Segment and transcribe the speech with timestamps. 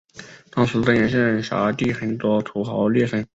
[0.49, 3.23] 当时真源县辖地很多土豪劣绅。